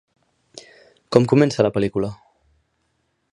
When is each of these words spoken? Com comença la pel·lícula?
Com 1.17 1.27
comença 1.33 1.67
la 1.67 1.73
pel·lícula? 1.77 2.11